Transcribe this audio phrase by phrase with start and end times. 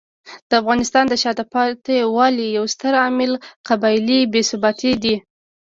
[0.49, 3.31] د افغانستان د شاته پاتې والي یو ستر عامل
[3.67, 5.15] قبایلي بې ثباتي دی.